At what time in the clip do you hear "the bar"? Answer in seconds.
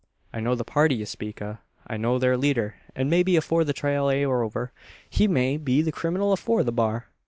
6.63-7.05